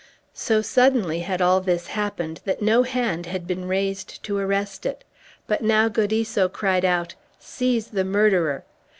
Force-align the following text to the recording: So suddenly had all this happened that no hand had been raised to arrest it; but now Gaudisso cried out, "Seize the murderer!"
So 0.33 0.63
suddenly 0.63 1.19
had 1.19 1.43
all 1.43 1.61
this 1.61 1.85
happened 1.85 2.41
that 2.43 2.59
no 2.59 2.81
hand 2.81 3.27
had 3.27 3.45
been 3.45 3.67
raised 3.67 4.23
to 4.23 4.35
arrest 4.35 4.83
it; 4.83 5.03
but 5.45 5.61
now 5.61 5.89
Gaudisso 5.89 6.49
cried 6.49 6.83
out, 6.83 7.13
"Seize 7.37 7.89
the 7.89 8.03
murderer!" 8.03 8.63